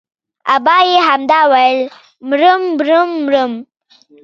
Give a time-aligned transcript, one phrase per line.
[0.55, 1.79] ابا يې همدا ويل
[2.29, 3.51] مرم مرم مرم.